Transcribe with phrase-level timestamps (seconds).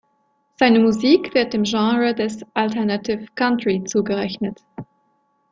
[0.55, 4.59] Seine Musik wird dem Genre des Alternative Country zugerechnet.